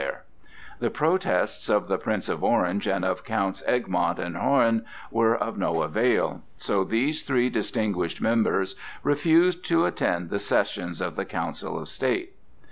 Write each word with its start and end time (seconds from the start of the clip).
The 0.79 0.89
protests 0.89 1.69
of 1.69 1.87
the 1.87 1.99
Prince 1.99 2.27
of 2.27 2.43
Orange 2.43 2.87
and 2.87 3.05
of 3.05 3.23
Counts 3.23 3.61
Egmont 3.67 4.17
and 4.17 4.35
Hoorn 4.35 4.83
were 5.11 5.35
of 5.37 5.59
no 5.59 5.83
avail, 5.83 6.41
so 6.57 6.83
these 6.83 7.21
three 7.21 7.51
distinguished 7.51 8.19
members 8.19 8.75
refused 9.03 9.63
to 9.65 9.85
attend 9.85 10.31
the 10.31 10.39
sessions 10.39 11.01
of 11.01 11.15
the 11.15 11.25
Council 11.25 11.77
of 11.79 11.87
State. 11.87 12.33